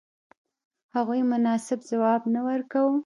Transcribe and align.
هغوی 0.95 1.21
مناسب 1.31 1.79
ځواب 1.89 2.21
نه 2.33 2.41
ورکاوه. 2.47 2.95